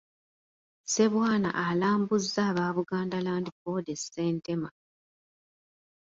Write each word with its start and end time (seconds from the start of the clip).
Ssebwana 0.83 1.49
alambuzza 1.67 2.39
aba 2.49 2.65
Buganda 2.75 3.17
Land 3.25 3.47
Board 3.59 3.85
e 3.95 3.97
Ssentema. 4.01 4.69